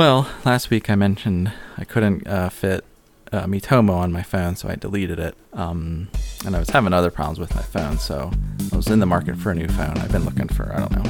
Well, 0.00 0.26
last 0.46 0.70
week 0.70 0.88
I 0.88 0.94
mentioned 0.94 1.52
I 1.76 1.84
couldn't 1.84 2.26
uh, 2.26 2.48
fit 2.48 2.86
uh, 3.32 3.44
Miitomo 3.44 3.90
on 3.90 4.10
my 4.10 4.22
phone, 4.22 4.56
so 4.56 4.70
I 4.70 4.74
deleted 4.74 5.18
it. 5.18 5.34
Um, 5.52 6.08
and 6.46 6.56
I 6.56 6.58
was 6.58 6.70
having 6.70 6.94
other 6.94 7.10
problems 7.10 7.38
with 7.38 7.54
my 7.54 7.60
phone, 7.60 7.98
so 7.98 8.30
I 8.72 8.76
was 8.76 8.86
in 8.86 9.00
the 9.00 9.04
market 9.04 9.36
for 9.36 9.50
a 9.50 9.54
new 9.54 9.68
phone. 9.68 9.98
I've 9.98 10.10
been 10.10 10.24
looking 10.24 10.48
for, 10.48 10.74
I 10.74 10.78
don't 10.78 10.92
know, 10.92 11.04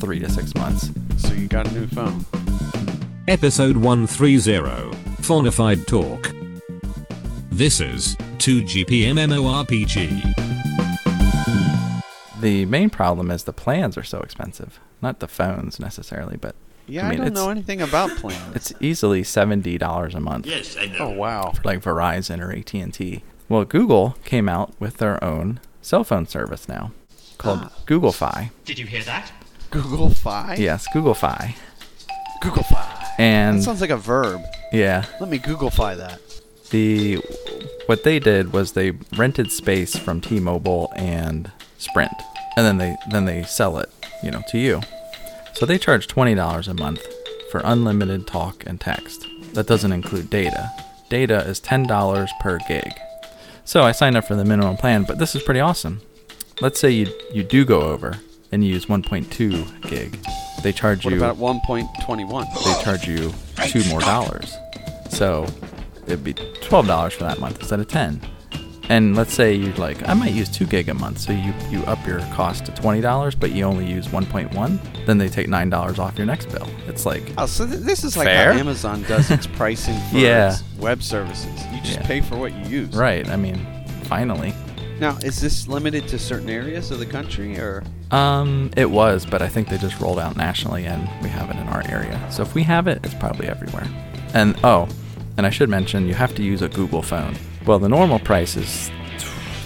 three 0.00 0.18
to 0.18 0.28
six 0.28 0.52
months. 0.56 0.90
So 1.18 1.32
you 1.34 1.46
got 1.46 1.68
a 1.68 1.72
new 1.72 1.86
phone. 1.86 2.26
Episode 3.28 3.76
130 3.76 4.58
Phonified 5.22 5.86
Talk. 5.86 6.32
This 7.52 7.80
is 7.80 8.16
2GPMMORPG. 8.38 10.00
The 12.40 12.64
main 12.64 12.90
problem 12.90 13.30
is 13.30 13.44
the 13.44 13.52
plans 13.52 13.96
are 13.96 14.02
so 14.02 14.18
expensive. 14.18 14.80
Not 15.00 15.20
the 15.20 15.28
phones 15.28 15.78
necessarily, 15.78 16.36
but 16.36 16.56
Yeah, 16.86 17.06
I 17.06 17.10
mean, 17.10 17.20
I, 17.20 17.24
don't 17.24 17.34
know 17.34 17.50
anything 17.50 17.80
about 17.80 18.10
plans. 18.16 18.56
it's 18.56 18.72
easily 18.80 19.22
$70 19.22 20.14
a 20.14 20.20
month. 20.20 20.46
Yes, 20.46 20.76
I 20.76 20.86
know. 20.86 20.96
oh 21.00 21.10
wow. 21.10 21.52
for 21.52 21.62
like 21.62 21.80
Verizon 21.80 22.40
or 22.40 22.52
AT&T. 22.52 23.22
Well, 23.48 23.64
Google 23.64 24.16
came 24.24 24.48
out 24.48 24.72
with 24.80 24.96
their 24.98 25.22
own 25.22 25.60
cell 25.80 26.04
phone 26.04 26.26
service 26.26 26.68
now 26.68 26.92
called 27.38 27.60
Ah. 27.62 27.72
Google 27.86 28.12
Fi. 28.12 28.50
Did 28.64 28.78
you 28.78 28.86
hear 28.86 29.02
that? 29.04 29.30
Google 29.70 30.10
Fi. 30.10 30.56
Yes, 30.58 30.86
Google 30.92 31.14
Fi. 31.14 31.54
Google 32.40 32.62
Fi. 32.64 33.06
And 33.18 33.58
That 33.58 33.62
sounds 33.62 33.80
like 33.80 33.90
a 33.90 33.96
verb. 33.96 34.40
yeah, 34.72 35.04
Let 35.20 35.28
me 35.30 35.38
Google 35.38 35.70
Fi 35.70 35.94
that. 35.94 36.20
the 36.70 37.16
what 37.86 38.04
they 38.04 38.18
did 38.18 38.52
was 38.52 38.72
they 38.72 38.92
rented 39.16 39.50
space 39.52 39.96
from 39.96 40.20
T-Mobile 40.20 40.92
and 40.96 41.50
Sprint, 41.78 42.12
and 42.56 42.64
then 42.66 42.78
they 42.78 42.96
then 43.10 43.24
they 43.26 43.42
sell 43.44 43.78
it, 43.78 43.90
you 44.22 44.30
know, 44.30 44.42
to 44.48 44.58
you. 44.58 44.80
So 45.54 45.66
they 45.66 45.78
charge 45.78 46.06
twenty 46.08 46.34
dollars 46.34 46.68
a 46.68 46.74
month 46.74 47.06
for 47.50 47.60
unlimited 47.64 48.26
talk 48.26 48.64
and 48.66 48.80
text. 48.80 49.26
That 49.54 49.66
doesn't 49.66 49.92
include 49.92 50.30
data. 50.30 50.70
Data 51.08 51.38
is 51.46 51.60
ten 51.60 51.84
dollars 51.84 52.30
per 52.40 52.58
gig. 52.68 52.92
So 53.64 53.82
I 53.82 53.92
signed 53.92 54.16
up 54.16 54.26
for 54.26 54.34
the 54.34 54.44
minimum 54.44 54.76
plan, 54.76 55.04
but 55.04 55.18
this 55.18 55.34
is 55.34 55.42
pretty 55.42 55.60
awesome. 55.60 56.00
Let's 56.60 56.80
say 56.80 56.90
you 56.90 57.12
you 57.32 57.42
do 57.42 57.64
go 57.64 57.82
over 57.82 58.18
and 58.50 58.62
you 58.64 58.74
use 58.74 58.84
1.2 58.86 59.88
gig. 59.88 60.18
They 60.62 60.72
charge 60.72 61.04
What 61.06 61.14
you 61.14 61.16
about 61.24 61.38
1.21? 61.38 62.64
they 62.76 62.84
charge 62.84 63.08
you 63.08 63.32
two 63.68 63.82
more 63.88 64.00
dollars. 64.00 64.54
So 65.10 65.46
it'd 66.06 66.24
be 66.24 66.34
twelve 66.34 66.86
dollars 66.86 67.12
for 67.14 67.24
that 67.24 67.38
month 67.38 67.60
instead 67.60 67.80
of 67.80 67.88
ten. 67.88 68.20
And 68.88 69.16
let's 69.16 69.32
say 69.32 69.54
you're 69.54 69.74
like, 69.76 70.06
I 70.08 70.12
might 70.14 70.32
use 70.32 70.48
two 70.48 70.66
gig 70.66 70.88
a 70.88 70.94
month, 70.94 71.18
so 71.18 71.32
you, 71.32 71.54
you 71.70 71.82
up 71.84 72.04
your 72.06 72.20
cost 72.34 72.66
to 72.66 72.72
twenty 72.72 73.00
dollars, 73.00 73.34
but 73.34 73.52
you 73.52 73.64
only 73.64 73.86
use 73.90 74.10
one 74.10 74.26
point 74.26 74.52
one, 74.54 74.80
then 75.06 75.18
they 75.18 75.28
take 75.28 75.48
nine 75.48 75.70
dollars 75.70 75.98
off 75.98 76.18
your 76.18 76.26
next 76.26 76.46
bill. 76.50 76.68
It's 76.86 77.06
like 77.06 77.22
Oh, 77.38 77.46
so 77.46 77.66
th- 77.66 77.80
this 77.80 78.04
is 78.04 78.16
like 78.16 78.26
Fair? 78.26 78.52
how 78.52 78.58
Amazon 78.58 79.02
does 79.04 79.30
its 79.30 79.46
pricing 79.58 79.98
for 80.10 80.18
Yeah. 80.18 80.52
its 80.52 80.62
web 80.78 81.02
services. 81.02 81.46
You 81.72 81.78
just 81.80 82.00
Yeah. 82.00 82.06
pay 82.06 82.20
for 82.20 82.36
what 82.36 82.52
you 82.52 82.64
use. 82.80 82.94
right, 82.94 83.26
I 83.30 83.36
mean, 83.36 83.66
finally. 84.04 84.52
Now, 85.00 85.16
is 85.24 85.40
this 85.40 85.66
limited 85.68 86.06
to 86.08 86.18
certain 86.18 86.48
areas 86.50 86.90
of 86.90 86.98
the 86.98 87.06
country, 87.06 87.58
or 87.58 87.82
Um, 88.10 88.70
it 88.76 88.90
was, 88.90 89.24
but 89.24 89.42
I 89.42 89.48
think 89.48 89.68
they 89.68 89.78
just 89.78 89.98
rolled 90.00 90.18
out 90.18 90.36
nationally 90.36 90.84
and 90.84 91.08
we 91.22 91.28
have 91.28 91.50
it 91.50 91.56
in 91.56 91.66
our 91.68 91.82
area. 91.88 92.20
So 92.30 92.42
if 92.42 92.54
we 92.54 92.62
have 92.64 92.86
it, 92.88 93.00
it's 93.04 93.14
probably 93.14 93.46
everywhere. 93.48 93.86
And 94.34 94.54
oh, 94.64 94.88
and 95.38 95.46
I 95.46 95.50
should 95.50 95.68
mention 95.70 96.06
you 96.06 96.14
have 96.14 96.34
to 96.34 96.42
use 96.42 96.62
a 96.62 96.68
Google 96.68 97.00
phone. 97.02 97.36
Well, 97.66 97.78
the 97.78 97.88
normal 97.88 98.18
price 98.18 98.56
is 98.56 98.90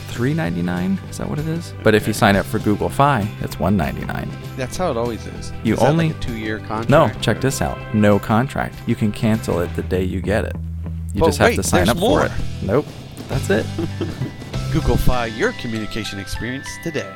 three 0.08 0.34
ninety 0.34 0.62
nine. 0.62 0.98
Is 1.10 1.18
that 1.18 1.28
what 1.28 1.38
it 1.38 1.46
is? 1.48 1.74
But 1.82 1.94
if 1.94 2.06
you 2.06 2.12
sign 2.12 2.36
up 2.36 2.46
for 2.46 2.58
Google 2.58 2.88
Fi, 2.88 3.28
it's 3.40 3.58
one 3.58 3.76
ninety 3.76 4.04
nine. 4.04 4.30
that's 4.56 4.76
how 4.76 4.90
it 4.90 4.96
always 4.96 5.26
is? 5.26 5.52
You 5.64 5.74
Is 5.74 5.80
only- 5.80 6.08
like 6.08 6.20
two-year 6.20 6.58
contract. 6.60 6.88
No, 6.90 7.08
check 7.20 7.36
or- 7.38 7.40
this 7.40 7.60
out. 7.60 7.78
No 7.94 8.18
contract. 8.18 8.76
You 8.86 8.94
can 8.94 9.12
cancel 9.12 9.60
it 9.60 9.74
the 9.76 9.82
day 9.82 10.02
you 10.04 10.20
get 10.20 10.44
it. 10.46 10.56
You 11.14 11.20
But 11.20 11.26
just 11.26 11.38
have 11.38 11.54
to 11.54 11.62
sign 11.62 11.88
up 11.88 11.96
more. 11.98 12.20
for 12.20 12.26
it. 12.26 12.32
Nope. 12.62 12.86
That's 13.28 13.50
it. 13.50 13.66
Google 14.72 14.96
Fi 14.96 15.26
your 15.26 15.52
communication 15.52 16.18
experience 16.18 16.68
today. 16.82 17.10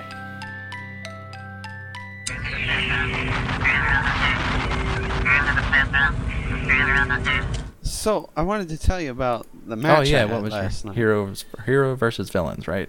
So 8.00 8.31
I 8.34 8.41
wanted 8.43 8.71
to 8.71 8.78
tell 8.78 8.99
you 8.99 9.11
about 9.11 9.47
the 9.66 9.77
match. 9.77 9.99
oh 9.99 10.00
yeah, 10.00 10.25
what 10.25 10.41
was 10.43 10.55
last 10.55 10.84
your 10.84 10.93
night. 10.93 10.97
heroes 10.97 11.44
hero 11.66 11.94
versus 11.94 12.31
villains, 12.31 12.66
right? 12.66 12.88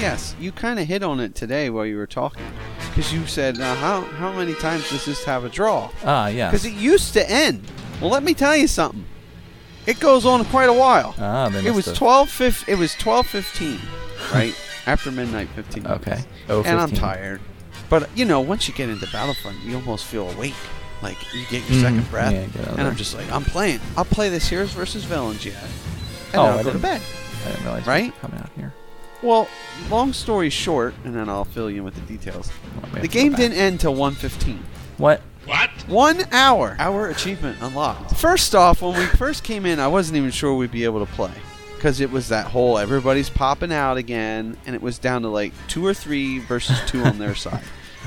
Yes, 0.00 0.34
you 0.40 0.50
kind 0.50 0.78
of 0.78 0.86
hit 0.86 1.02
on 1.02 1.20
it 1.20 1.34
today 1.34 1.68
while 1.68 1.84
you 1.84 1.98
were 1.98 2.06
talking, 2.06 2.42
because 2.88 3.12
you 3.12 3.26
said, 3.26 3.60
uh, 3.60 3.74
"How 3.74 4.00
how 4.00 4.32
many 4.32 4.54
times 4.54 4.88
does 4.88 5.04
this 5.04 5.22
have 5.24 5.44
a 5.44 5.50
draw?" 5.50 5.90
Ah, 6.04 6.28
yeah. 6.28 6.48
Because 6.50 6.64
it 6.64 6.72
used 6.72 7.12
to 7.12 7.30
end. 7.30 7.70
Well, 8.00 8.08
let 8.08 8.22
me 8.22 8.32
tell 8.32 8.56
you 8.56 8.66
something. 8.66 9.04
It 9.84 10.00
goes 10.00 10.24
on 10.24 10.42
quite 10.46 10.70
a 10.70 10.72
while. 10.72 11.14
Ah, 11.18 11.50
it 11.54 11.74
was 11.74 11.84
have- 11.84 11.94
twelve 11.94 12.30
fif- 12.30 12.66
It 12.66 12.78
was 12.78 12.94
twelve 12.94 13.26
fifteen, 13.26 13.78
right 14.32 14.54
after 14.86 15.10
midnight 15.12 15.48
fifteen. 15.54 15.86
Okay. 15.86 16.24
Oh, 16.48 16.62
and 16.62 16.80
I'm 16.80 16.92
tired. 16.92 17.42
But 17.90 18.08
you 18.16 18.24
know, 18.24 18.40
once 18.40 18.66
you 18.68 18.72
get 18.74 18.88
into 18.88 19.06
Battlefront, 19.12 19.58
you 19.64 19.76
almost 19.76 20.06
feel 20.06 20.30
awake. 20.30 20.54
Like 21.02 21.16
you 21.34 21.42
get 21.50 21.68
your 21.68 21.80
second 21.80 22.00
mm-hmm. 22.00 22.10
breath, 22.10 22.32
Yeah, 22.32 22.46
get 22.46 22.60
out 22.62 22.68
and 22.68 22.78
there. 22.78 22.86
I'm 22.86 22.96
just 22.96 23.14
like, 23.14 23.30
I'm 23.30 23.44
playing. 23.44 23.80
I'll 23.96 24.04
play 24.04 24.28
this 24.28 24.48
Heroes 24.48 24.72
versus 24.72 25.04
Villains 25.04 25.44
yet, 25.44 25.62
and 25.62 25.70
Oh, 26.34 26.42
then 26.42 26.44
I 26.44 26.48
I'll 26.48 26.56
go 26.58 26.62
to 26.62 26.64
didn't- 26.78 26.82
bed. 26.82 27.00
I 27.44 27.48
didn't 27.50 27.64
realize 27.64 27.84
you 27.86 27.90
Right? 27.92 28.14
were 28.14 28.20
coming 28.28 28.40
out 28.40 28.50
here. 28.56 28.74
Well, 29.22 29.48
long 29.90 30.12
story 30.12 30.50
short, 30.50 30.94
and 31.04 31.14
then 31.14 31.28
I'll 31.28 31.44
fill 31.44 31.70
you 31.70 31.78
in 31.78 31.84
with 31.84 31.94
the 31.94 32.00
details. 32.02 32.48
Well, 32.48 32.82
we 32.84 32.90
have 32.90 32.92
The 33.02 33.08
to 33.08 33.08
go 33.08 33.12
game 33.22 33.32
back. 33.32 33.40
didn't 33.40 33.58
end 33.58 33.80
till 33.80 33.94
1:15. 33.94 34.58
What? 34.98 35.20
What? 35.46 35.70
One 35.86 36.24
hour. 36.32 36.76
Hour 36.78 37.08
achievement 37.08 37.58
unlocked. 37.60 38.16
First 38.16 38.54
off, 38.54 38.82
when 38.82 38.98
we 38.98 39.04
first 39.06 39.44
came 39.44 39.64
in, 39.64 39.78
I 39.78 39.86
wasn't 39.88 40.16
even 40.16 40.30
sure 40.32 40.54
we'd 40.54 40.70
be 40.72 40.84
able 40.84 41.04
to 41.04 41.12
play. 41.12 41.30
Because 41.76 42.00
it 42.00 42.10
was 42.10 42.28
that 42.30 42.46
whole 42.46 42.78
everybody's 42.78 43.28
popping 43.30 43.72
out 43.72 43.96
again, 43.96 44.56
and 44.66 44.74
it 44.74 44.82
was 44.82 44.98
down 44.98 45.22
to 45.22 45.28
like 45.28 45.52
two 45.68 45.84
or 45.86 45.94
three 45.94 46.38
versus 46.40 46.78
two 46.86 47.04
on 47.04 47.18
their 47.18 47.34
side. 47.44 47.62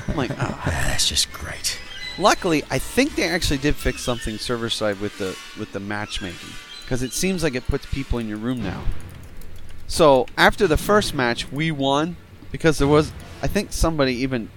I'm 0.08 0.16
like, 0.16 0.32
oh. 0.38 0.62
That's 0.66 1.08
just 1.08 1.32
great. 1.32 1.78
Luckily, 2.20 2.62
I 2.68 2.78
think 2.78 3.16
they 3.16 3.24
actually 3.24 3.56
did 3.56 3.76
fix 3.76 4.02
something 4.02 4.36
server 4.36 4.68
side 4.68 5.00
with 5.00 5.16
the 5.16 5.36
with 5.58 5.72
the 5.72 5.80
matchmaking. 5.80 6.50
Because 6.82 7.02
it 7.02 7.14
seems 7.14 7.42
like 7.42 7.54
it 7.54 7.66
puts 7.66 7.86
people 7.86 8.18
in 8.18 8.28
your 8.28 8.36
room 8.36 8.62
now. 8.62 8.84
So 9.86 10.26
after 10.36 10.66
the 10.66 10.76
first 10.76 11.14
match, 11.14 11.50
we 11.50 11.70
won 11.70 12.16
because 12.52 12.78
there 12.78 12.88
was, 12.88 13.10
I 13.42 13.46
think 13.46 13.72
somebody 13.72 14.16
even 14.16 14.50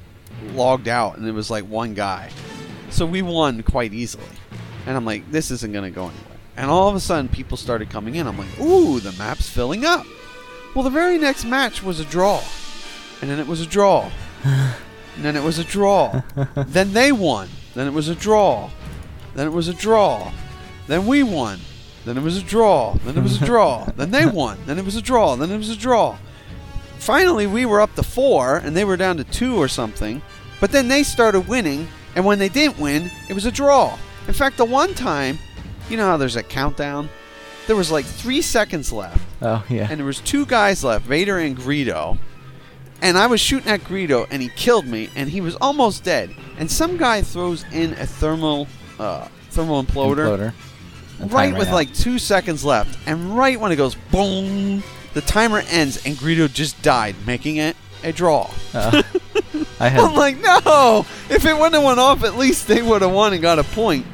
logged 0.53 0.87
out, 0.87 1.17
and 1.17 1.25
it 1.27 1.31
was 1.31 1.49
like 1.49 1.63
one 1.63 1.93
guy. 1.93 2.31
So 2.89 3.05
we 3.05 3.21
won 3.21 3.63
quite 3.63 3.93
easily. 3.93 4.25
And 4.85 4.97
I'm 4.97 5.05
like, 5.05 5.31
this 5.31 5.49
isn't 5.49 5.71
going 5.71 5.85
to 5.85 5.95
go 5.95 6.05
anywhere. 6.05 6.37
And 6.57 6.69
all 6.69 6.89
of 6.89 6.95
a 6.95 6.99
sudden, 6.99 7.29
people 7.29 7.55
started 7.55 7.89
coming 7.89 8.15
in. 8.15 8.27
I'm 8.27 8.37
like, 8.37 8.59
ooh, 8.59 8.99
the 8.99 9.13
map's 9.13 9.49
filling 9.49 9.85
up. 9.85 10.05
Well, 10.75 10.83
the 10.83 10.89
very 10.89 11.17
next 11.17 11.45
match 11.45 11.81
was 11.81 11.99
a 11.99 12.05
draw. 12.05 12.43
And 13.21 13.29
then 13.29 13.39
it 13.39 13.47
was 13.47 13.61
a 13.61 13.65
draw. 13.65 14.11
and 15.15 15.23
then 15.25 15.35
it 15.35 15.43
was 15.43 15.59
a 15.59 15.63
draw. 15.63 16.21
then 16.55 16.93
they 16.93 17.11
won. 17.11 17.49
Then 17.75 17.87
it 17.87 17.93
was 17.93 18.09
a 18.09 18.15
draw. 18.15 18.69
Then 19.35 19.47
it 19.47 19.51
was 19.51 19.67
a 19.67 19.73
draw. 19.73 20.31
Then 20.87 21.05
we 21.07 21.23
won. 21.23 21.59
Then 22.05 22.17
it 22.17 22.23
was 22.23 22.37
a 22.37 22.43
draw. 22.43 22.93
Then 23.05 23.17
it 23.17 23.23
was 23.23 23.41
a 23.41 23.45
draw. 23.51 23.85
then 23.95 24.11
they 24.11 24.25
won. 24.25 24.57
Then 24.65 24.77
it 24.77 24.85
was 24.85 24.95
a 24.95 25.01
draw. 25.01 25.35
Then 25.35 25.51
it 25.51 25.57
was 25.57 25.69
a 25.69 25.75
draw. 25.77 26.17
Finally, 26.99 27.47
we 27.47 27.65
were 27.65 27.81
up 27.81 27.93
to 27.95 28.03
four, 28.03 28.57
and 28.57 28.75
they 28.75 28.85
were 28.85 28.97
down 28.97 29.17
to 29.17 29.23
two 29.23 29.57
or 29.57 29.67
something. 29.67 30.21
But 30.61 30.71
then 30.71 30.87
they 30.87 31.03
started 31.03 31.47
winning, 31.47 31.87
and 32.15 32.25
when 32.25 32.39
they 32.39 32.49
didn't 32.49 32.79
win, 32.79 33.11
it 33.29 33.33
was 33.33 33.45
a 33.45 33.51
draw. 33.51 33.97
In 34.27 34.33
fact, 34.33 34.57
the 34.57 34.65
one 34.65 34.93
time, 34.93 35.37
you 35.89 35.97
know 35.97 36.05
how 36.05 36.15
there's 36.17 36.37
a 36.37 36.43
countdown? 36.43 37.09
There 37.67 37.75
was 37.75 37.91
like 37.91 38.05
three 38.05 38.41
seconds 38.41 38.91
left, 38.93 39.21
Oh 39.41 39.65
yeah. 39.69 39.87
and 39.89 39.99
there 39.99 40.05
was 40.05 40.19
two 40.21 40.45
guys 40.45 40.83
left, 40.83 41.05
Vader 41.05 41.39
and 41.39 41.57
Greedo. 41.57 42.17
And 43.03 43.17
I 43.17 43.27
was 43.27 43.41
shooting 43.41 43.69
at 43.69 43.81
Greedo, 43.81 44.25
and 44.31 44.41
he 44.41 44.47
killed 44.47 44.85
me, 44.85 45.09
and 45.13 45.29
he 45.29 45.41
was 45.41 45.55
almost 45.57 46.05
dead. 46.05 46.33
And 46.57 46.71
some 46.71 46.95
guy 46.95 47.21
throws 47.21 47.65
in 47.73 47.91
a 47.93 48.05
thermal, 48.05 48.65
uh, 48.97 49.27
thermal 49.49 49.83
imploder, 49.83 50.53
Imploder. 51.19 51.31
Right 51.31 51.53
with 51.53 51.67
out. 51.67 51.73
like 51.73 51.93
two 51.93 52.17
seconds 52.17 52.63
left, 52.63 52.97
and 53.05 53.37
right 53.37 53.59
when 53.59 53.73
it 53.73 53.75
goes 53.75 53.95
boom, 54.09 54.83
the 55.13 55.21
timer 55.21 55.63
ends, 55.69 56.03
and 56.05 56.15
Greedo 56.15 56.51
just 56.51 56.81
died, 56.81 57.15
making 57.27 57.57
it 57.57 57.75
a 58.03 58.13
draw. 58.13 58.49
Uh, 58.73 59.03
I 59.81 59.89
I'm 59.89 60.15
like, 60.15 60.39
no! 60.39 61.05
If 61.29 61.45
it 61.45 61.53
wouldn't 61.53 61.73
have 61.75 61.83
went 61.83 61.99
off, 61.99 62.23
at 62.23 62.37
least 62.37 62.69
they 62.69 62.81
would 62.81 63.01
have 63.01 63.11
won 63.11 63.33
and 63.33 63.41
got 63.41 63.59
a 63.59 63.65
point. 63.65 64.05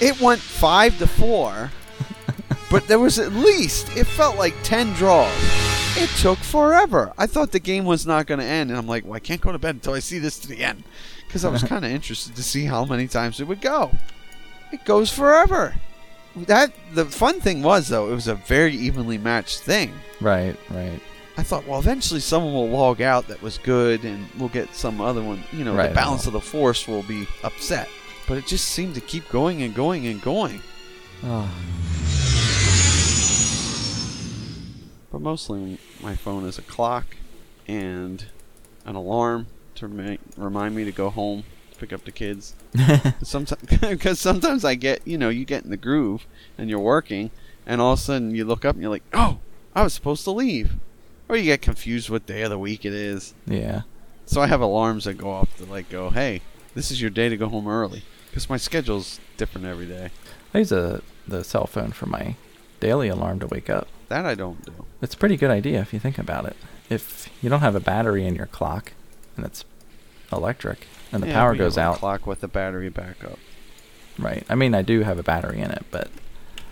It 0.00 0.20
went 0.20 0.40
five 0.40 0.96
to 0.98 1.08
four, 1.08 1.72
but 2.70 2.86
there 2.86 3.00
was 3.00 3.18
at 3.18 3.32
least 3.32 3.96
it 3.96 4.06
felt 4.06 4.36
like 4.36 4.54
ten 4.62 4.92
draws. 4.92 5.69
It 5.96 6.08
took 6.18 6.38
forever. 6.38 7.12
I 7.18 7.26
thought 7.26 7.50
the 7.52 7.58
game 7.60 7.84
was 7.84 8.06
not 8.06 8.26
going 8.26 8.40
to 8.40 8.46
end, 8.46 8.70
and 8.70 8.78
I'm 8.78 8.86
like, 8.86 9.04
well, 9.04 9.14
I 9.14 9.18
can't 9.20 9.40
go 9.40 9.52
to 9.52 9.58
bed 9.58 9.74
until 9.74 9.92
I 9.94 9.98
see 9.98 10.18
this 10.18 10.38
to 10.40 10.48
the 10.48 10.62
end, 10.64 10.84
because 11.26 11.44
I 11.44 11.50
was 11.50 11.62
kind 11.72 11.84
of 11.84 11.90
interested 11.90 12.36
to 12.36 12.42
see 12.42 12.64
how 12.64 12.84
many 12.84 13.06
times 13.08 13.40
it 13.40 13.44
would 13.48 13.60
go. 13.60 13.90
It 14.72 14.84
goes 14.84 15.10
forever. 15.12 15.74
That 16.36 16.72
the 16.94 17.06
fun 17.06 17.40
thing 17.40 17.60
was 17.62 17.88
though, 17.88 18.08
it 18.10 18.14
was 18.14 18.28
a 18.28 18.36
very 18.36 18.72
evenly 18.74 19.18
matched 19.18 19.60
thing. 19.60 19.92
right, 20.20 20.56
right. 20.70 21.00
I 21.36 21.42
thought, 21.42 21.66
well, 21.66 21.78
eventually 21.80 22.20
someone 22.20 22.52
will 22.52 22.68
log 22.68 23.00
out 23.00 23.26
that 23.28 23.40
was 23.42 23.58
good, 23.58 24.04
and 24.04 24.26
we'll 24.38 24.48
get 24.50 24.74
some 24.74 25.00
other 25.00 25.22
one. 25.22 25.42
You 25.52 25.64
know, 25.64 25.74
Right, 25.74 25.88
the 25.88 25.94
balance 25.94 26.26
of 26.26 26.34
the 26.34 26.40
force 26.40 26.86
will 26.86 27.02
be 27.02 27.26
upset. 27.42 27.88
but 28.28 28.38
it 28.38 28.46
just 28.46 28.66
seemed 28.68 28.94
to 28.94 29.00
keep 29.00 29.28
going 29.30 29.62
and 29.62 29.74
going 29.74 30.06
and 30.06 30.20
going. 30.22 30.60
Oh, 31.24 31.50
But 35.10 35.20
mostly 35.20 35.78
my 36.00 36.14
phone 36.14 36.44
is 36.46 36.58
a 36.58 36.62
clock 36.62 37.16
and 37.66 38.24
an 38.84 38.94
alarm 38.96 39.46
to 39.76 39.86
remi- 39.86 40.18
remind 40.36 40.74
me 40.74 40.84
to 40.84 40.92
go 40.92 41.10
home, 41.10 41.44
pick 41.78 41.92
up 41.92 42.04
the 42.04 42.12
kids. 42.12 42.54
Sometimes, 43.22 43.62
because 43.80 44.20
sometimes 44.20 44.64
I 44.64 44.74
get, 44.74 45.06
you 45.06 45.18
know, 45.18 45.28
you 45.28 45.44
get 45.44 45.64
in 45.64 45.70
the 45.70 45.76
groove 45.76 46.26
and 46.56 46.70
you're 46.70 46.78
working, 46.78 47.30
and 47.66 47.80
all 47.80 47.94
of 47.94 47.98
a 47.98 48.02
sudden 48.02 48.34
you 48.34 48.44
look 48.44 48.64
up 48.64 48.74
and 48.74 48.82
you're 48.82 48.90
like, 48.90 49.04
oh, 49.12 49.38
I 49.74 49.82
was 49.82 49.94
supposed 49.94 50.24
to 50.24 50.30
leave, 50.30 50.72
or 51.28 51.36
you 51.36 51.44
get 51.44 51.62
confused 51.62 52.10
what 52.10 52.26
day 52.26 52.42
of 52.42 52.50
the 52.50 52.58
week 52.58 52.84
it 52.84 52.92
is. 52.92 53.34
yeah. 53.46 53.82
So 54.26 54.40
I 54.40 54.46
have 54.46 54.60
alarms 54.60 55.04
that 55.06 55.14
go 55.14 55.28
off 55.30 55.56
to 55.56 55.64
like 55.64 55.90
go, 55.90 56.10
hey, 56.10 56.42
this 56.74 56.92
is 56.92 57.00
your 57.00 57.10
day 57.10 57.28
to 57.28 57.36
go 57.36 57.48
home 57.48 57.66
early, 57.66 58.04
because 58.28 58.48
my 58.48 58.56
schedule's 58.58 59.18
different 59.36 59.66
every 59.66 59.86
day. 59.86 60.10
I 60.54 60.58
use 60.58 60.70
a, 60.70 61.02
the 61.26 61.42
cell 61.42 61.66
phone 61.66 61.90
for 61.90 62.06
my 62.06 62.36
daily 62.78 63.08
alarm 63.08 63.40
to 63.40 63.48
wake 63.48 63.68
up. 63.68 63.88
That 64.10 64.26
I 64.26 64.34
don't 64.34 64.62
do. 64.66 64.72
It's 65.00 65.14
a 65.14 65.16
pretty 65.16 65.36
good 65.36 65.50
idea 65.50 65.80
if 65.80 65.92
you 65.94 65.98
think 66.00 66.18
about 66.18 66.44
it. 66.44 66.56
If 66.90 67.30
you 67.40 67.48
don't 67.48 67.60
have 67.60 67.76
a 67.76 67.80
battery 67.80 68.26
in 68.26 68.34
your 68.34 68.46
clock 68.46 68.92
and 69.36 69.46
it's 69.46 69.64
electric 70.32 70.86
and 71.12 71.22
the 71.22 71.28
Yeah, 71.28 71.34
power 71.34 71.52
we 71.52 71.58
have 71.58 71.64
goes 71.64 71.76
a 71.76 71.80
out, 71.80 71.96
Clock 71.98 72.26
with 72.26 72.40
the 72.40 72.48
battery 72.48 72.88
backup. 72.88 73.38
right? 74.18 74.44
I 74.48 74.56
mean, 74.56 74.74
I 74.74 74.82
do 74.82 75.02
have 75.02 75.18
a 75.18 75.22
battery 75.22 75.60
in 75.60 75.70
it, 75.70 75.84
but 75.92 76.10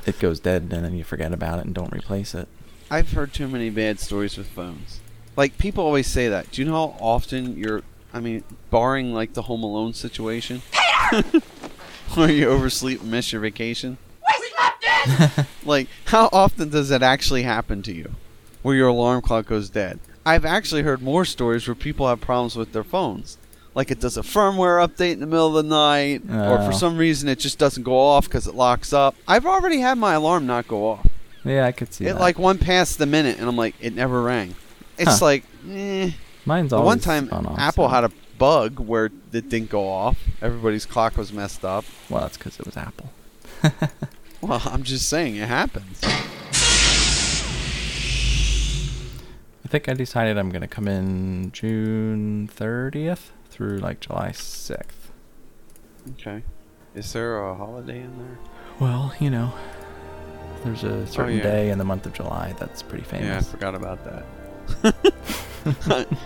it 0.05 0.19
goes 0.19 0.41
dead 0.41 0.63
and 0.73 0.85
then 0.85 0.97
you 0.97 1.05
forget 1.05 1.33
about 1.33 1.61
it 1.61 1.67
and 1.67 1.75
don't 1.75 1.93
replace 1.95 2.35
it. 2.35 2.49
I've 2.91 3.13
heard 3.13 3.33
too 3.33 3.47
many 3.49 3.71
bad 3.71 4.01
stories 4.01 4.37
with 4.37 4.49
phones. 4.49 4.99
Like 5.37 5.59
people 5.59 5.85
always 5.85 6.09
say 6.09 6.29
that. 6.29 6.51
Do 6.51 6.61
you 6.61 6.67
know 6.69 6.75
how 6.75 6.97
often 7.01 7.57
you're? 7.57 7.83
I 8.13 8.19
mean, 8.21 8.43
barring 8.71 9.13
like 9.15 9.35
the 9.35 9.43
Home 9.43 9.63
Alone 9.63 9.95
situation, 9.95 10.63
where 12.15 12.31
you 12.33 12.49
oversleep 12.49 13.03
and 13.03 13.11
miss 13.11 13.33
your 13.33 13.41
vacation. 13.43 13.99
like, 15.65 15.89
how 16.07 16.29
often 16.33 16.69
does 16.71 16.89
that 16.89 17.03
actually 17.03 17.43
happen 17.43 17.83
to 17.83 17.93
you, 17.93 18.13
where 18.63 18.75
your 18.77 18.89
alarm 18.89 19.23
clock 19.23 19.47
goes 19.47 19.71
dead? 19.71 19.99
I've 20.27 20.45
actually 20.45 20.83
heard 20.83 21.01
more 21.03 21.25
stories 21.25 21.67
where 21.67 21.75
people 21.75 22.07
have 22.09 22.21
problems 22.21 22.55
with 22.57 22.73
their 22.73 22.85
phones. 22.85 23.39
Like 23.75 23.91
it 23.91 24.01
does 24.01 24.17
a 24.17 24.23
firmware 24.23 24.85
update 24.87 25.13
in 25.13 25.21
the 25.21 25.27
middle 25.27 25.57
of 25.57 25.65
the 25.65 25.69
night, 25.71 26.23
or 26.25 26.59
for 26.59 26.69
Oh. 26.69 26.77
some 26.77 26.97
reason 26.97 27.29
it 27.29 27.39
just 27.39 27.59
doesn't 27.59 27.85
go 27.85 27.97
off 27.97 28.25
because 28.25 28.47
it 28.47 28.55
locks 28.55 28.93
up. 28.93 29.15
I've 29.29 29.47
already 29.47 29.79
had 29.81 29.99
my 29.99 30.15
alarm 30.15 30.47
not 30.47 30.67
go 30.67 30.89
off. 30.89 31.07
Yeah, 31.45 31.65
I 31.65 31.73
could 31.73 31.95
see 31.95 32.05
It 32.07 32.15
that. 32.15 32.21
like 32.21 32.39
went 32.39 32.61
past 32.61 32.99
the 32.99 33.07
minute, 33.07 33.39
and 33.39 33.49
I'm 33.49 33.57
like, 33.57 33.75
it 33.81 33.95
never 33.95 34.21
rang. 34.23 34.55
It's 34.99 35.19
Huh. 35.21 35.25
like, 35.25 35.45
eh. 35.71 36.11
Mine's 36.45 36.73
always 36.73 36.87
one 36.87 36.99
time 36.99 37.29
on 37.31 37.47
off, 37.47 37.59
Apple 37.59 37.85
so- 37.89 37.95
had 37.95 38.05
a 38.05 38.11
bug 38.39 38.81
where 38.81 39.07
it 39.07 39.31
didn't 39.49 39.71
go 39.71 39.89
off. 39.89 40.19
Everybody's 40.43 40.85
clock 40.87 41.17
was 41.17 41.33
messed 41.33 41.65
up. 41.65 41.85
Well, 42.11 42.23
that's 42.23 42.37
because 42.37 42.59
it 42.59 42.67
was 42.67 42.77
Apple. 42.77 43.11
Well, 44.41 44.63
I'm 44.67 44.83
just 44.85 45.09
saying 45.09 45.37
it 45.37 45.49
happens. 45.49 46.01
I 49.65 49.69
think 49.71 49.89
I 49.89 49.95
decided 49.95 50.39
I'm 50.39 50.51
gonna 50.51 50.69
come 50.69 50.89
in 50.89 51.51
June 51.53 52.49
30th 52.55 53.31
through 53.51 53.79
like 53.79 54.01
July 54.01 54.31
6th. 54.31 55.11
Okay. 56.13 56.43
Is 56.95 57.13
there 57.13 57.39
a 57.45 57.55
holiday 57.55 58.01
in 58.01 58.17
there? 58.19 58.39
Well, 58.81 59.13
you 59.21 59.29
know, 59.31 59.53
there's 60.65 60.85
a 60.85 61.01
oh, 61.01 61.05
certain 61.05 61.33
Oh, 61.35 61.37
yeah. 61.37 61.43
day 61.43 61.71
in 61.71 61.79
the 61.79 61.85
month 61.85 62.07
of 62.07 62.13
July 62.15 62.55
that's 62.59 62.83
pretty 62.83 63.05
famous. 63.05 63.27
Yeah, 63.27 63.39
I 63.39 63.41
forgot 63.43 63.75
about 63.75 63.99
that. 64.05 64.25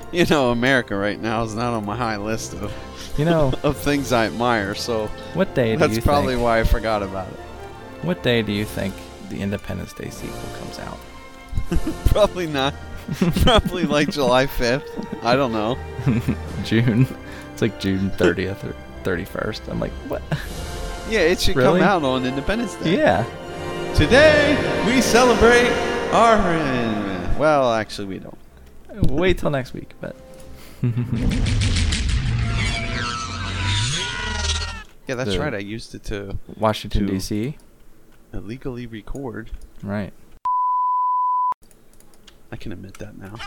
you 0.12 0.24
know, 0.26 0.50
America 0.50 0.94
right 0.96 1.20
now 1.20 1.42
is 1.42 1.54
not 1.54 1.72
on 1.74 1.84
my 1.84 1.96
high 1.96 2.16
list 2.18 2.54
of, 2.54 2.72
You 3.16 3.24
know, 3.24 3.52
of 3.62 3.76
things 3.76 4.12
I 4.12 4.26
admire, 4.26 4.74
so 4.74 5.08
what 5.34 5.54
day 5.54 5.72
do 5.72 5.78
that's 5.78 5.98
probably 5.98 6.34
think? 6.34 6.44
why 6.44 6.60
I 6.60 6.64
forgot 6.64 7.02
about 7.02 7.28
it. 7.28 7.40
What 8.02 8.22
day 8.22 8.42
do 8.42 8.52
you 8.52 8.64
think 8.64 8.94
the 9.28 9.40
Independence 9.40 9.92
Day 9.92 10.10
sequel 10.10 10.40
comes 10.58 10.78
out? 10.80 10.98
Probably 12.06 12.46
not. 12.46 12.74
probably 13.42 13.82
like 13.84 14.10
July 14.10 14.46
5th. 14.46 15.24
I 15.24 15.34
don't 15.34 15.50
know. 15.52 15.76
June. 16.64 17.04
It's 17.52 17.60
like 17.60 17.80
June 17.80 18.10
30th 18.12 18.62
or 18.62 18.76
31st. 19.02 19.68
I'm 19.68 19.80
like, 19.80 19.90
what? 20.06 20.22
Yeah, 21.10 21.20
it 21.20 21.40
should 21.40 21.56
Really? 21.56 21.80
come 21.80 21.88
out 21.88 22.04
on 22.04 22.24
Independence 22.24 22.76
Day. 22.76 22.96
Yeah. 22.98 23.24
Today 23.96 24.56
we 24.86 25.00
celebrate 25.00 25.68
our. 26.12 26.38
Well, 27.40 27.72
actually, 27.72 28.06
we 28.06 28.18
don't. 28.20 28.38
Wait 29.10 29.38
till 29.38 29.50
next 29.50 29.74
week, 29.74 29.94
but. 30.00 30.14
Yeah, 35.08 35.16
that's 35.16 35.30
The- 35.34 35.40
right. 35.40 35.54
I 35.54 35.58
used 35.58 35.94
it 35.96 36.04
to 36.04 36.38
Washington, 36.56 37.06
To- 37.08 37.12
D.C. 37.14 37.56
illegally 38.32 38.86
record. 38.86 39.50
Right. 39.82 40.12
I 42.50 42.56
can 42.56 42.72
admit 42.72 42.94
that 42.94 43.16
now. 43.16 43.36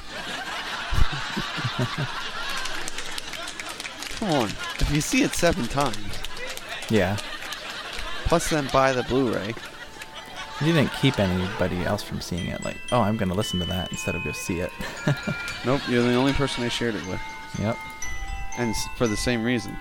Come 4.18 4.32
on. 4.32 4.50
If 4.80 4.92
you 4.94 5.02
see 5.02 5.24
it 5.24 5.34
seven 5.34 5.68
times, 5.68 5.98
Yeah. 6.90 7.18
plus 8.26 8.50
then 8.50 8.68
buy 8.72 8.94
the 8.94 9.04
Blu-ray. 9.04 9.54
You 10.62 10.72
didn't 10.72 10.94
keep 10.94 11.20
anybody 11.20 11.84
else 11.84 12.02
from 12.02 12.22
seeing 12.22 12.48
it. 12.48 12.64
Like, 12.64 12.78
oh, 12.94 13.02
I'm 13.02 13.18
going 13.18 13.28
to 13.30 13.36
listen 13.36 13.60
to 13.60 13.66
that 13.66 13.92
instead 13.92 14.16
of 14.16 14.24
go 14.24 14.32
see 14.32 14.60
it. 14.60 14.72
Nope, 15.66 15.82
you're 15.90 16.04
the 16.04 16.14
only 16.16 16.32
person 16.34 16.64
I 16.64 16.70
shared 16.70 16.94
it 16.94 17.04
with, 17.08 17.20
yep. 17.60 17.76
and 18.60 18.70
s- 18.70 18.88
for 18.98 19.08
the 19.08 19.18
same 19.18 19.44
reason. 19.44 19.76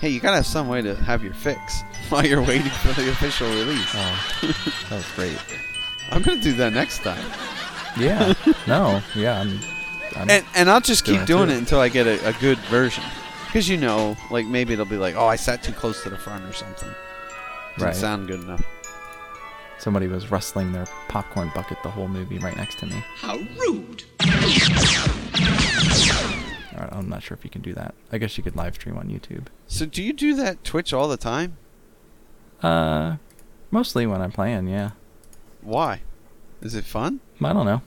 Hey, 0.00 0.10
you 0.10 0.20
gotta 0.20 0.36
have 0.36 0.46
some 0.46 0.68
way 0.68 0.82
to 0.82 0.94
have 0.94 1.22
your 1.24 1.34
fix 1.34 1.82
while 2.10 2.26
you're 2.26 2.42
waiting 2.42 2.70
for 2.70 2.92
the 3.00 3.10
official 3.10 3.48
release. 3.48 3.88
Oh, 3.94 4.24
that 4.90 4.96
was 4.96 5.10
great. 5.16 5.38
I'm 6.10 6.22
gonna 6.22 6.40
do 6.40 6.52
that 6.54 6.72
next 6.72 6.98
time. 7.02 7.24
Yeah. 7.98 8.34
No. 8.66 9.00
Yeah. 9.14 9.40
I'm. 9.40 9.60
I'm 10.16 10.30
and 10.30 10.44
and 10.54 10.70
I'll 10.70 10.80
just 10.80 11.04
Doing 11.04 11.18
keep 11.18 11.26
doing 11.26 11.48
too. 11.48 11.54
it 11.54 11.58
until 11.58 11.80
I 11.80 11.88
get 11.88 12.06
a, 12.06 12.28
a 12.28 12.32
good 12.34 12.58
version. 12.70 13.04
Because 13.46 13.68
you 13.68 13.76
know, 13.76 14.16
like 14.30 14.46
maybe 14.46 14.72
it'll 14.72 14.84
be 14.84 14.96
like, 14.96 15.14
oh, 15.16 15.26
I 15.26 15.36
sat 15.36 15.62
too 15.62 15.72
close 15.72 16.02
to 16.04 16.10
the 16.10 16.16
front 16.18 16.44
or 16.44 16.52
something. 16.52 16.88
Didn't 17.76 17.86
Right. 17.86 17.94
sound 17.96 18.28
good 18.28 18.40
enough. 18.42 18.62
somebody 19.78 20.06
was 20.06 20.30
rustling 20.30 20.72
their 20.72 20.86
popcorn 21.08 21.50
bucket 21.54 21.78
the 21.82 21.90
whole 21.90 22.08
movie 22.08 22.38
right 22.38 22.56
next 22.56 22.78
to 22.80 22.86
me. 22.86 23.02
How 23.16 23.36
rude. 23.58 24.04
All 26.74 26.80
right, 26.82 26.92
I'm 26.92 27.08
not 27.08 27.22
sure 27.22 27.36
if 27.36 27.44
you 27.44 27.50
can 27.50 27.62
do 27.62 27.72
that. 27.74 27.94
I 28.10 28.18
guess 28.18 28.36
you 28.36 28.42
could 28.44 28.56
live 28.56 28.74
stream 28.74 28.96
on 28.96 29.08
YouTube. 29.08 29.46
So 29.68 29.86
do 29.86 30.02
you 30.02 30.12
do 30.12 30.34
that 30.36 30.64
Twitch 30.64 30.92
all 30.92 31.08
the 31.08 31.16
time? 31.16 31.56
Uh, 32.62 33.16
mostly 33.70 34.06
when 34.06 34.20
I'm 34.20 34.32
playing. 34.32 34.68
Yeah. 34.68 34.90
Why? 35.62 36.00
Is 36.62 36.74
it 36.74 36.84
fun? 36.84 37.20
I 37.42 37.52
don't 37.52 37.66
know. 37.66 37.82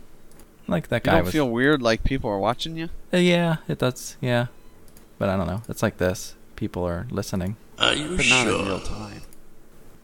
Like 0.68 0.90
that 0.90 1.06
You 1.06 1.12
guy 1.12 1.16
don't 1.18 1.26
was. 1.26 1.34
feel 1.34 1.50
weird 1.50 1.82
like 1.82 2.04
people 2.04 2.30
are 2.30 2.40
watching 2.40 2.76
you? 2.78 2.90
Uh, 3.14 3.18
yeah, 3.18 3.58
it 3.68 3.80
does. 3.80 4.18
Yeah, 4.22 4.48
but 5.18 5.30
I 5.30 5.38
don't 5.38 5.48
know. 5.48 5.62
It's 5.70 5.82
like 5.82 5.98
this. 5.98 6.36
People 6.56 6.84
are 6.84 7.08
listening. 7.10 7.56
Are 7.80 7.94
you 7.94 8.18
But 8.18 8.26
not 8.30 8.48
in 8.48 8.66
real 8.66 8.80
time. 8.80 9.22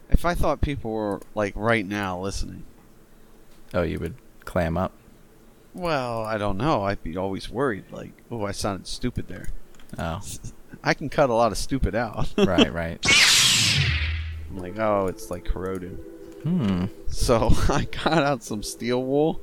If 0.10 0.26
I 0.26 0.36
thought 0.36 0.62
people 0.62 0.92
were 0.92 1.22
like 1.36 1.54
right 1.56 1.86
now 1.86 2.20
listening, 2.20 2.64
Oh, 3.74 3.82
you 3.82 4.00
would 4.00 4.16
clam 4.46 4.78
up. 4.78 4.94
Well, 5.74 6.24
I 6.24 6.38
don't 6.38 6.58
know. 6.58 6.84
I'd 6.84 7.04
be 7.04 7.18
always 7.18 7.50
worried. 7.50 7.86
Like, 7.92 8.12
oh, 8.32 8.46
I 8.46 8.52
sounded 8.52 8.88
stupid 8.88 9.28
there. 9.28 9.48
Oh, 9.98 10.22
I 10.84 10.94
can 10.94 11.10
cut 11.10 11.30
a 11.30 11.34
lot 11.34 11.52
of 11.52 11.58
stupid 11.58 11.96
out. 11.96 12.32
right, 12.38 12.72
right. 12.72 13.06
I'm 14.50 14.58
like, 14.58 14.78
oh, 14.78 15.08
it's 15.08 15.32
like 15.32 15.46
corroded. 15.46 16.00
Hmm. 16.44 16.86
So 17.08 17.52
I 17.70 17.88
got 18.04 18.24
out 18.24 18.44
some 18.44 18.64
steel 18.64 19.04
wool, 19.04 19.42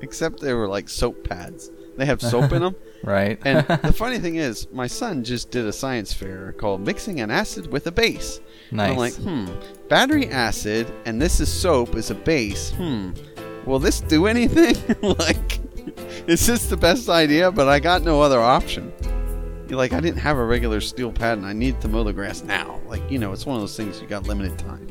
except 0.00 0.40
they 0.40 0.52
were 0.52 0.68
like 0.68 0.88
soap 0.88 1.28
pads. 1.28 1.70
They 1.96 2.06
have 2.06 2.20
soap 2.20 2.50
in 2.52 2.62
them. 2.62 2.74
Right. 3.04 3.38
And 3.44 3.64
the 3.66 3.92
funny 3.92 4.18
thing 4.18 4.34
is, 4.34 4.66
my 4.72 4.88
son 4.88 5.22
just 5.22 5.52
did 5.52 5.64
a 5.64 5.72
science 5.72 6.12
fair 6.12 6.52
called 6.52 6.80
Mixing 6.80 7.20
an 7.20 7.30
Acid 7.30 7.70
with 7.70 7.86
a 7.86 7.92
Base. 7.92 8.40
And 8.70 8.78
nice. 8.78 8.90
I'm 8.90 8.96
like, 8.96 9.14
hmm, 9.14 9.86
battery 9.88 10.28
acid 10.28 10.92
and 11.04 11.22
this 11.22 11.38
is 11.38 11.52
soap 11.52 11.94
is 11.94 12.10
a 12.10 12.16
base. 12.16 12.72
Hmm, 12.72 13.12
will 13.66 13.78
this 13.78 14.00
do 14.00 14.26
anything? 14.26 14.76
like, 15.18 15.60
is 16.28 16.46
this 16.46 16.66
the 16.66 16.76
best 16.76 17.08
idea? 17.08 17.50
But 17.50 17.68
I 17.68 17.78
got 17.80 18.02
no 18.02 18.20
other 18.20 18.40
option. 18.40 18.92
You're 19.68 19.78
like, 19.78 19.92
I 19.92 20.00
didn't 20.00 20.18
have 20.20 20.36
a 20.36 20.44
regular 20.44 20.80
steel 20.80 21.10
pad 21.10 21.38
and 21.38 21.46
I 21.46 21.52
needed 21.52 21.80
to 21.82 21.88
mow 21.88 22.04
the 22.04 22.12
grass 22.12 22.42
now. 22.44 22.80
Like, 22.86 23.08
you 23.10 23.18
know, 23.18 23.32
it's 23.32 23.46
one 23.46 23.56
of 23.56 23.62
those 23.62 23.76
things 23.76 24.00
you 24.00 24.06
got 24.06 24.26
limited 24.26 24.58
time. 24.58 24.86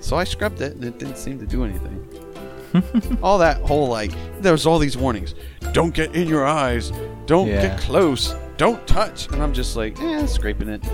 So 0.00 0.16
I 0.16 0.24
scrubbed 0.24 0.60
it 0.60 0.74
and 0.74 0.84
it 0.84 0.98
didn't 0.98 1.16
seem 1.16 1.38
to 1.38 1.46
do 1.46 1.64
anything. 1.64 2.04
all 3.22 3.38
that 3.38 3.62
whole 3.62 3.88
like, 3.88 4.12
there 4.40 4.52
was 4.52 4.66
all 4.66 4.78
these 4.78 4.96
warnings. 4.96 5.34
Don't 5.72 5.94
get 5.94 6.14
in 6.14 6.28
your 6.28 6.46
eyes. 6.46 6.92
Don't 7.26 7.48
Yeah. 7.48 7.62
get 7.62 7.80
close. 7.80 8.34
Don't 8.58 8.86
touch. 8.86 9.28
And 9.32 9.42
I'm 9.42 9.54
just 9.54 9.76
like, 9.76 9.98
eh, 10.00 10.26
scraping 10.26 10.68
it. 10.68 10.86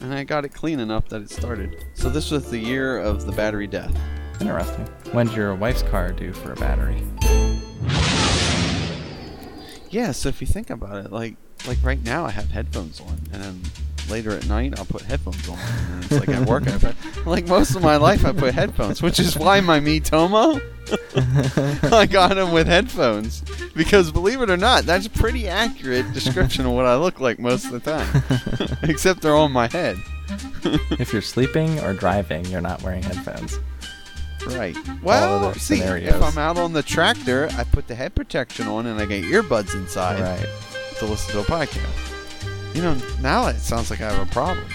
And 0.00 0.14
I 0.14 0.24
got 0.24 0.46
it 0.46 0.54
clean 0.54 0.80
enough 0.80 1.08
that 1.10 1.20
it 1.20 1.30
started. 1.30 1.84
So 1.92 2.08
this 2.08 2.30
was 2.30 2.50
the 2.50 2.58
year 2.58 2.98
of 2.98 3.26
the 3.26 3.32
battery 3.32 3.66
death. 3.66 3.94
Interesting. 4.40 4.86
When's 5.12 5.34
your 5.34 5.54
wife's 5.54 5.82
car 5.82 6.12
due 6.12 6.32
for 6.32 6.52
a 6.52 6.56
battery? 6.56 7.02
Yeah, 9.90 10.12
so 10.12 10.28
if 10.28 10.40
you 10.40 10.46
think 10.46 10.70
about 10.70 11.04
it, 11.04 11.12
like 11.12 11.36
like 11.66 11.78
right 11.82 12.02
now 12.02 12.24
I 12.24 12.30
have 12.30 12.50
headphones 12.50 13.00
on 13.00 13.20
and 13.32 13.42
then 13.42 13.62
later 14.10 14.32
at 14.32 14.46
night, 14.48 14.78
I'll 14.78 14.84
put 14.84 15.02
headphones 15.02 15.48
on. 15.48 15.58
And 15.58 16.04
it's 16.04 16.12
like 16.12 16.28
at 16.28 16.46
work, 16.46 16.66
I 16.66 16.76
put, 16.78 16.96
like 17.26 17.46
most 17.46 17.76
of 17.76 17.82
my 17.82 17.96
life, 17.96 18.24
I 18.24 18.32
put 18.32 18.54
headphones, 18.54 19.00
which 19.00 19.20
is 19.20 19.38
why 19.38 19.60
my 19.60 19.80
Miitomo, 19.80 20.60
I 21.92 22.06
got 22.06 22.34
them 22.34 22.52
with 22.52 22.66
headphones. 22.66 23.42
Because 23.74 24.10
believe 24.10 24.42
it 24.42 24.50
or 24.50 24.56
not, 24.56 24.84
that's 24.84 25.06
a 25.06 25.10
pretty 25.10 25.48
accurate 25.48 26.12
description 26.12 26.66
of 26.66 26.72
what 26.72 26.86
I 26.86 26.96
look 26.96 27.20
like 27.20 27.38
most 27.38 27.66
of 27.66 27.70
the 27.70 27.80
time. 27.80 28.78
Except 28.82 29.22
they're 29.22 29.36
on 29.36 29.52
my 29.52 29.68
head. 29.68 29.96
if 30.98 31.12
you're 31.12 31.22
sleeping 31.22 31.78
or 31.80 31.94
driving, 31.94 32.44
you're 32.46 32.60
not 32.60 32.82
wearing 32.82 33.02
headphones. 33.02 33.58
Right. 34.46 34.76
Well, 35.02 35.52
see, 35.54 35.76
scenarios. 35.76 36.14
if 36.14 36.22
I'm 36.22 36.38
out 36.38 36.56
on 36.58 36.72
the 36.72 36.82
tractor, 36.82 37.48
I 37.56 37.64
put 37.64 37.86
the 37.88 37.94
head 37.94 38.14
protection 38.14 38.66
on 38.66 38.86
and 38.86 39.00
I 39.00 39.06
get 39.06 39.24
earbuds 39.24 39.74
inside 39.74 40.20
Right. 40.20 40.48
to 40.98 41.06
listen 41.06 41.32
to 41.34 41.40
a 41.40 41.44
podcast. 41.44 42.74
You 42.74 42.82
know, 42.82 42.96
now 43.20 43.46
it 43.48 43.58
sounds 43.58 43.90
like 43.90 44.00
I 44.00 44.10
have 44.12 44.26
a 44.28 44.30
problem. 44.32 44.64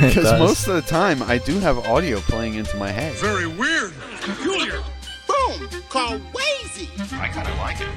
Because 0.00 0.36
most 0.40 0.66
of 0.66 0.74
the 0.74 0.82
time, 0.82 1.22
I 1.22 1.38
do 1.38 1.60
have 1.60 1.78
audio 1.86 2.18
playing 2.18 2.54
into 2.54 2.76
my 2.76 2.90
head. 2.90 3.14
Very 3.18 3.46
weird. 3.46 3.92
Peculiar. 4.20 4.82
Boom! 5.28 5.68
Call 5.88 6.18
Wazy! 6.32 6.88
I 7.20 7.28
kind 7.28 7.46
of 7.46 7.56
like 7.58 7.80
it. 7.80 7.88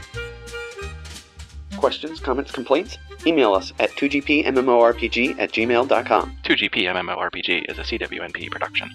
Questions, 1.78 2.20
comments, 2.20 2.52
complaints? 2.52 3.00
Email 3.26 3.54
us 3.56 3.74
at 3.80 3.90
2gpmmorpg 3.92 5.40
at 5.40 5.52
gmail.com. 5.52 6.38
2GP 6.44 6.84
MMORPG 6.94 7.72
is 7.72 7.80
a 7.80 7.82
CWNP 7.82 8.52
production. 8.52 8.92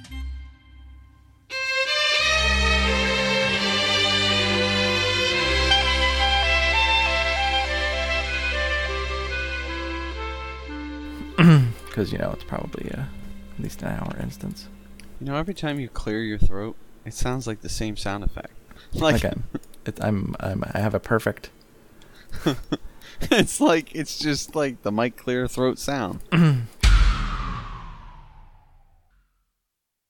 Because, 11.87 12.11
you 12.13 12.19
know, 12.19 12.33
it's 12.33 12.45
probably 12.45 12.91
uh, 12.91 13.03
at 13.57 13.63
least 13.63 13.83
an 13.83 13.89
hour 13.89 14.17
instance. 14.21 14.69
You 15.21 15.27
know, 15.27 15.37
every 15.37 15.55
time 15.55 15.79
you 15.79 15.89
clear 15.89 16.23
your 16.23 16.39
throat, 16.39 16.77
it 17.05 17.15
sounds 17.15 17.47
like 17.47 17.61
the 17.61 17.69
same 17.69 17.97
sound 17.97 18.25
effect. 18.25 18.53
Like, 18.93 19.25
okay. 19.25 19.35
It, 19.87 19.99
I'm, 20.01 20.37
I'm, 20.39 20.63
I 20.73 20.79
have 20.79 20.95
a 20.95 21.01
perfect. 21.01 21.51
it's 23.21 23.61
like, 23.61 23.95
it's 23.95 24.19
just 24.19 24.55
like 24.55 24.83
the 24.83 24.93
mic 24.93 25.17
clear 25.17 25.49
throat 25.49 25.79
sound. 25.79 26.21